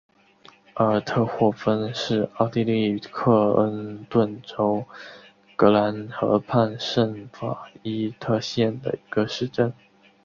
[0.73, 4.83] 阿尔特霍芬是奥地利克恩顿州
[5.55, 9.71] 格兰河畔圣法伊特县的一个市镇。